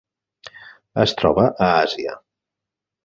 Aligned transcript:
Es 1.05 1.13
troba 1.19 1.45
a 1.67 1.71
Àsia. 1.83 2.17